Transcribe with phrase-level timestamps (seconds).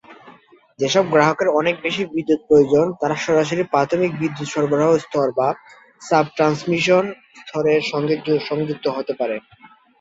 [0.79, 5.47] যেসব গ্রাহকের অনেক বেশি বিদ্যুৎ প্রয়োজন তারা সরাসরি প্রাথমিক বিদ্যুৎ সরবরাহ স্তর বা
[6.01, 7.03] সাব ট্রান্সমিশন
[7.39, 8.15] স্তরের সঙ্গে
[8.49, 9.35] সংযুক্ত হতে পারে।